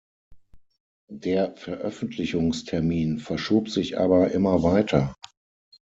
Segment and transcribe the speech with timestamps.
[1.13, 5.13] Der Veröffentlichungstermin verschob sich aber immer weiter.